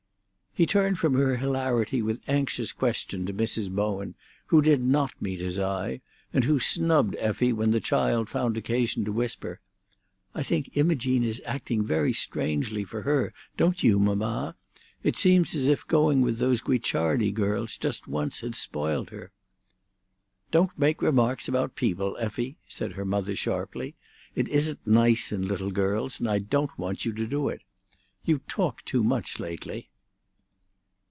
He 0.53 0.65
turned 0.65 0.99
from 0.99 1.13
her 1.13 1.37
hilarity 1.37 2.01
with 2.01 2.23
anxious 2.27 2.73
question 2.73 3.25
to 3.25 3.33
Mrs. 3.33 3.71
Bowen, 3.71 4.15
who 4.47 4.61
did 4.61 4.81
not 4.81 5.13
meet 5.21 5.39
his 5.39 5.57
eye, 5.57 6.01
and 6.33 6.43
who 6.43 6.59
snubbed 6.59 7.15
Effie 7.19 7.53
when 7.53 7.71
the 7.71 7.79
child 7.79 8.27
found 8.27 8.57
occasion 8.57 9.05
to 9.05 9.13
whisper: 9.13 9.61
"I 10.35 10.43
think 10.43 10.71
Imogene 10.73 11.23
is 11.23 11.41
acting 11.45 11.85
very 11.85 12.11
strangely, 12.11 12.83
for 12.83 13.03
her; 13.03 13.33
don't 13.55 13.81
you, 13.81 13.97
mamma? 13.97 14.57
It 15.03 15.15
seems 15.15 15.55
as 15.55 15.69
if 15.69 15.87
going 15.87 16.19
with 16.19 16.39
those 16.39 16.59
Guicciardi 16.59 17.31
girls 17.31 17.77
just 17.77 18.09
once 18.09 18.41
had 18.41 18.53
spoiled 18.53 19.09
her." 19.11 19.31
"Don't 20.51 20.77
make 20.77 21.01
remarks 21.01 21.47
about 21.47 21.75
people, 21.77 22.17
Effie," 22.19 22.57
said 22.67 22.91
her 22.91 23.05
mother 23.05 23.37
sharply. 23.37 23.95
"It 24.35 24.49
isn't 24.49 24.85
nice 24.85 25.31
in 25.31 25.47
little 25.47 25.71
girls, 25.71 26.19
and 26.19 26.27
I 26.29 26.39
don't 26.39 26.77
want 26.77 27.05
you 27.05 27.13
to 27.13 27.25
do 27.25 27.47
it. 27.47 27.61
You 28.25 28.39
talk 28.49 28.83
too 28.83 29.01
much 29.01 29.39
lately." 29.39 29.87